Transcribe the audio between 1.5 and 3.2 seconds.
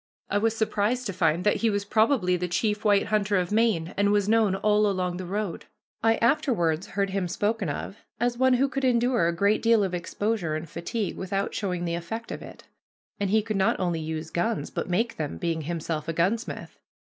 he was probably the chief white